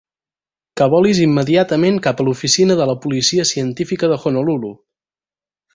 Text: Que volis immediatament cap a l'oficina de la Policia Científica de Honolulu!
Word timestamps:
Que 0.79 0.87
volis 0.93 1.19
immediatament 1.25 2.01
cap 2.07 2.23
a 2.23 2.27
l'oficina 2.29 2.81
de 2.81 2.89
la 2.93 2.97
Policia 3.05 3.49
Científica 3.53 4.15
de 4.15 4.21
Honolulu! 4.25 4.75